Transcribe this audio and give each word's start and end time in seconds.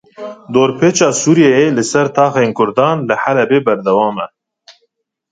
Dorpêça 0.53 1.09
Sûriyeyê 1.21 1.67
li 1.77 1.83
ser 1.91 2.07
taxên 2.17 2.49
Kurdan 2.57 2.97
li 3.07 3.15
Helebê 3.23 3.59
berdewam 3.65 4.15
e. 4.25 4.27